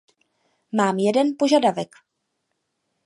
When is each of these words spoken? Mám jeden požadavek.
Mám 0.71 0.97
jeden 0.99 1.35
požadavek. 1.39 1.95